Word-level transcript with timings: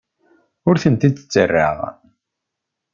Ur 0.67 0.75
ten-id-ttarraɣ. 0.83 1.77